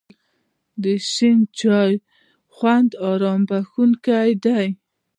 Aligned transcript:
د 0.81 0.83
شین 1.11 1.39
چای 1.59 1.91
خوند 2.55 2.91
آرام 3.11 3.41
بښونکی 3.49 4.31
دی. 4.45 4.65